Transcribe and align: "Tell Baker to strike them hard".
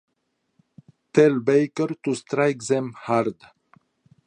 "Tell 1.13 1.39
Baker 1.39 1.87
to 2.05 2.15
strike 2.15 2.63
them 2.65 2.91
hard". 3.03 3.35